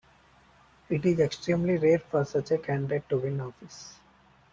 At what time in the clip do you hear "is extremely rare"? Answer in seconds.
1.05-1.99